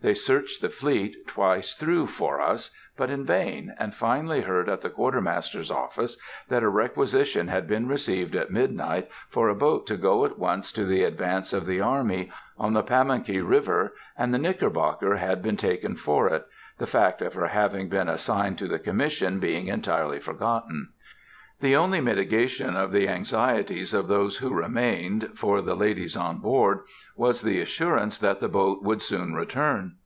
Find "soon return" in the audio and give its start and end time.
29.02-29.96